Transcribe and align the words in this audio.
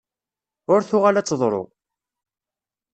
Ur 0.73 0.81
tuɣal 0.89 1.15
ad 1.19 1.25
teḍṛu! 1.27 1.63